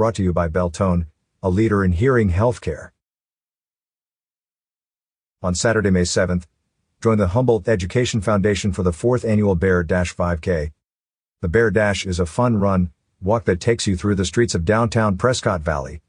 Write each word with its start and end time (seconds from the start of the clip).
Brought 0.00 0.14
to 0.14 0.22
you 0.22 0.32
by 0.32 0.48
Beltone, 0.48 1.08
a 1.42 1.50
leader 1.50 1.84
in 1.84 1.92
hearing 1.92 2.30
healthcare. 2.30 2.92
On 5.42 5.54
Saturday, 5.54 5.90
May 5.90 6.04
7th, 6.04 6.44
join 7.02 7.18
the 7.18 7.28
Humboldt 7.28 7.68
Education 7.68 8.22
Foundation 8.22 8.72
for 8.72 8.82
the 8.82 8.94
fourth 8.94 9.26
annual 9.26 9.56
Bear 9.56 9.82
Dash 9.82 10.16
5K. 10.16 10.72
The 11.42 11.48
Bear 11.48 11.70
Dash 11.70 12.06
is 12.06 12.18
a 12.18 12.24
fun 12.24 12.56
run, 12.56 12.92
walk 13.20 13.44
that 13.44 13.60
takes 13.60 13.86
you 13.86 13.94
through 13.94 14.14
the 14.14 14.24
streets 14.24 14.54
of 14.54 14.64
downtown 14.64 15.18
Prescott 15.18 15.60
Valley. 15.60 16.00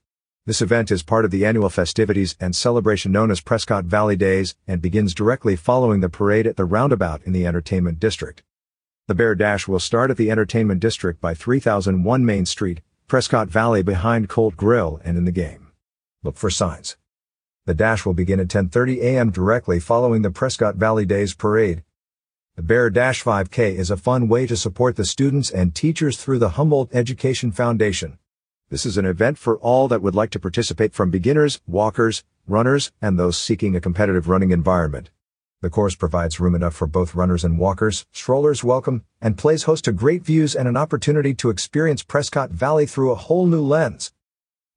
This 0.46 0.62
event 0.62 0.90
is 0.90 1.04
part 1.04 1.26
of 1.26 1.32
the 1.32 1.46
annual 1.46 1.68
festivities 1.68 2.38
and 2.40 2.56
celebration 2.56 3.12
known 3.12 3.30
as 3.30 3.42
Prescott 3.42 3.84
Valley 3.84 4.16
Days 4.16 4.56
and 4.66 4.82
begins 4.82 5.14
directly 5.14 5.58
following 5.58 6.00
the 6.00 6.08
parade 6.08 6.48
at 6.48 6.56
the 6.56 6.64
roundabout 6.64 7.22
in 7.24 7.34
the 7.34 7.46
Entertainment 7.46 8.00
District. 8.00 8.42
The 9.08 9.16
Bear 9.16 9.36
Dash 9.36 9.68
will 9.68 9.82
start 9.82 10.12
at 10.12 10.16
the 10.16 10.32
Entertainment 10.32 10.80
District 10.80 11.20
by 11.20 11.34
3001 11.34 12.26
Main 12.26 12.46
Street, 12.46 12.80
Prescott 13.12 13.50
Valley 13.50 13.84
behind 13.84 14.30
Colt 14.30 14.56
Grill 14.56 15.02
and 15.04 15.18
in 15.18 15.26
the 15.26 15.34
game. 15.34 15.74
Look 16.24 16.38
for 16.38 16.50
signs. 16.50 16.96
The 17.66 17.74
dash 17.74 18.06
will 18.06 18.14
begin 18.14 18.40
at 18.40 18.48
10:30 18.48 19.02
a.m. 19.02 19.32
directly 19.32 19.82
following 19.82 20.22
the 20.22 20.32
Prescott 20.32 20.78
Valley 20.78 21.06
Days 21.06 21.34
parade. 21.34 21.84
The 22.56 22.62
Bear 22.62 22.90
Dash 22.90 23.22
5K 23.22 23.76
is 23.76 23.92
a 23.92 23.98
fun 23.98 24.30
way 24.30 24.48
to 24.48 24.56
support 24.56 24.96
the 24.96 25.04
students 25.04 25.52
and 25.52 25.76
teachers 25.76 26.16
through 26.16 26.40
the 26.40 26.52
Humboldt 26.52 26.96
Education 26.96 27.52
Foundation. 27.52 28.18
This 28.70 28.86
is 28.86 28.98
an 28.98 29.06
event 29.06 29.38
for 29.38 29.58
all 29.58 29.90
that 29.90 30.02
would 30.02 30.16
like 30.16 30.30
to 30.30 30.40
participate 30.40 30.94
from 30.94 31.12
beginners, 31.12 31.60
walkers, 31.68 32.24
runners, 32.48 32.94
and 33.02 33.20
those 33.20 33.38
seeking 33.38 33.76
a 33.76 33.82
competitive 33.82 34.30
running 34.30 34.52
environment. 34.52 35.10
The 35.62 35.70
course 35.70 35.94
provides 35.94 36.40
room 36.40 36.56
enough 36.56 36.74
for 36.74 36.88
both 36.88 37.14
runners 37.14 37.44
and 37.44 37.60
walkers, 37.60 38.04
strollers 38.12 38.64
welcome, 38.64 39.04
and 39.22 39.38
plays 39.38 39.64
host 39.64 39.86
to 39.86 39.92
great 39.92 40.24
views 40.24 40.56
and 40.56 40.68
an 40.68 40.76
opportunity 40.76 41.36
to 41.36 41.52
experience 41.52 42.02
Prescott 42.02 42.50
Valley 42.50 42.88
through 42.88 43.12
a 43.12 43.16
whole 43.16 43.46
new 43.46 43.62
lens. 43.62 44.12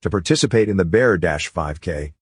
To 0.02 0.10
participate 0.10 0.68
in 0.68 0.76
the 0.76 0.84
Bear 0.84 1.16
Dash 1.16 1.50
5K, 1.50 2.12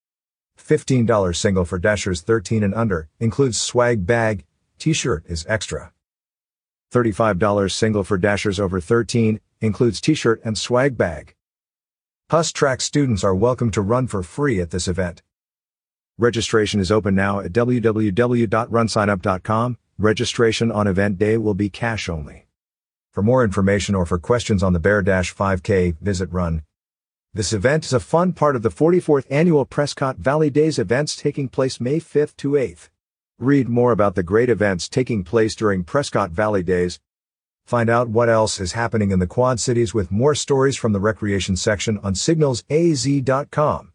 $15 0.56 1.36
single 1.36 1.64
for 1.64 1.80
dashers 1.80 2.20
13 2.20 2.62
and 2.62 2.72
under 2.72 3.08
includes 3.18 3.60
swag 3.60 4.06
bag, 4.06 4.44
t-shirt 4.78 5.24
is 5.26 5.44
extra. 5.48 5.92
$35 6.92 7.72
single 7.72 8.04
for 8.04 8.16
dashers 8.16 8.60
over 8.60 8.80
13 8.80 9.40
includes 9.60 10.00
t-shirt 10.00 10.40
and 10.44 10.56
swag 10.56 10.96
bag. 10.96 11.34
HUS 12.30 12.52
track 12.52 12.80
students 12.80 13.24
are 13.24 13.34
welcome 13.34 13.72
to 13.72 13.82
run 13.82 14.06
for 14.06 14.22
free 14.22 14.60
at 14.60 14.70
this 14.70 14.86
event. 14.86 15.20
Registration 16.22 16.78
is 16.78 16.92
open 16.92 17.16
now 17.16 17.40
at 17.40 17.52
www.runsignup.com. 17.52 19.78
Registration 19.98 20.70
on 20.70 20.86
event 20.86 21.18
day 21.18 21.36
will 21.36 21.54
be 21.54 21.68
cash 21.68 22.08
only. 22.08 22.46
For 23.10 23.24
more 23.24 23.42
information 23.42 23.96
or 23.96 24.06
for 24.06 24.20
questions 24.20 24.62
on 24.62 24.72
the 24.72 24.78
Bear 24.78 25.02
Dash 25.02 25.34
5K, 25.34 25.98
visit 25.98 26.30
Run. 26.30 26.62
This 27.34 27.52
event 27.52 27.86
is 27.86 27.92
a 27.92 27.98
fun 27.98 28.34
part 28.34 28.54
of 28.54 28.62
the 28.62 28.68
44th 28.68 29.26
annual 29.30 29.64
Prescott 29.64 30.18
Valley 30.18 30.48
Days 30.48 30.78
events 30.78 31.16
taking 31.16 31.48
place 31.48 31.80
May 31.80 31.98
5th 31.98 32.36
to 32.36 32.52
8th. 32.52 32.88
Read 33.40 33.68
more 33.68 33.90
about 33.90 34.14
the 34.14 34.22
great 34.22 34.48
events 34.48 34.88
taking 34.88 35.24
place 35.24 35.56
during 35.56 35.82
Prescott 35.82 36.30
Valley 36.30 36.62
Days. 36.62 37.00
Find 37.66 37.90
out 37.90 38.08
what 38.08 38.28
else 38.28 38.60
is 38.60 38.74
happening 38.74 39.10
in 39.10 39.18
the 39.18 39.26
Quad 39.26 39.58
Cities 39.58 39.92
with 39.92 40.12
more 40.12 40.36
stories 40.36 40.76
from 40.76 40.92
the 40.92 41.00
recreation 41.00 41.56
section 41.56 41.98
on 41.98 42.14
signalsaz.com. 42.14 43.91